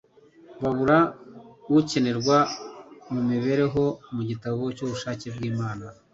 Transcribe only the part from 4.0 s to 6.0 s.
Mu gitabo cy'ubushake bw'Imana,